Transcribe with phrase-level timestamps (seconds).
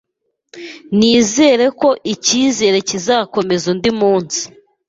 [0.97, 4.41] Nizere ko ikirere kizakomeza undi munsi.